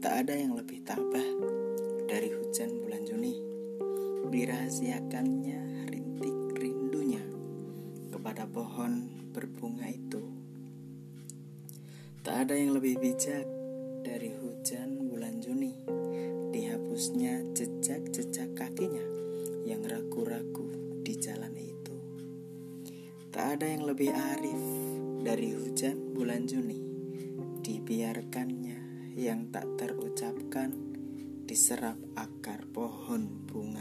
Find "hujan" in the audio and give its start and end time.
2.28-2.84, 14.36-15.08, 25.56-26.12